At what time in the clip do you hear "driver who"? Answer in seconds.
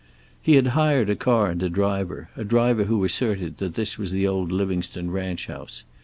2.43-3.03